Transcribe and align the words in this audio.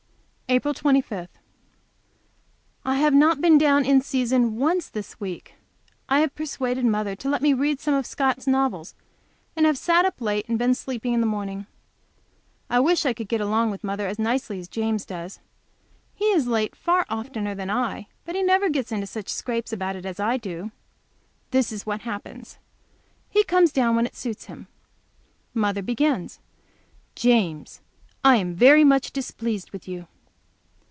April 0.53 0.73
25. 0.73 1.29
I 2.83 2.95
have 2.97 3.13
not 3.13 3.39
been 3.39 3.57
down 3.57 3.85
in 3.85 4.01
season 4.01 4.57
once 4.57 4.89
this 4.89 5.17
week. 5.17 5.53
I 6.09 6.19
have 6.19 6.35
persuaded 6.35 6.83
mother 6.83 7.15
to 7.15 7.29
let 7.29 7.41
me 7.41 7.53
read 7.53 7.79
some 7.79 7.93
of 7.93 8.05
Scott's 8.05 8.47
novels, 8.47 8.93
and 9.55 9.65
have 9.65 9.77
sat 9.77 10.03
up 10.03 10.19
late 10.19 10.49
and 10.49 10.59
been 10.59 10.75
sleepy 10.75 11.13
in 11.13 11.21
the 11.21 11.25
morning. 11.25 11.67
I 12.69 12.81
wish 12.81 13.05
I 13.05 13.13
could 13.13 13.29
get 13.29 13.39
along 13.39 13.71
with 13.71 13.81
mother 13.85 14.07
as 14.07 14.19
nicely 14.19 14.59
as 14.59 14.67
James 14.67 15.05
does. 15.05 15.39
He 16.13 16.25
is 16.33 16.47
late 16.47 16.75
far 16.75 17.05
oftener 17.09 17.55
than 17.55 17.69
I 17.69 17.97
am, 17.99 18.05
but 18.25 18.35
he 18.35 18.43
never 18.43 18.67
gets 18.69 18.91
into 18.91 19.07
such 19.07 19.29
scrapes 19.29 19.71
about 19.71 19.95
it 19.95 20.05
as 20.05 20.19
I 20.19 20.35
do. 20.35 20.71
This 21.51 21.71
is 21.71 21.85
what 21.85 22.01
happens. 22.01 22.57
He 23.29 23.45
comes 23.45 23.71
down 23.71 23.95
when 23.95 24.05
it 24.05 24.17
suits 24.17 24.47
him. 24.47 24.67
Mother 25.53 25.81
begins. 25.81 26.41
"James, 27.15 27.79
I 28.25 28.35
am 28.35 28.53
very 28.53 28.83
much 28.83 29.13
displeased 29.13 29.71
with 29.71 29.87
you." 29.87 30.07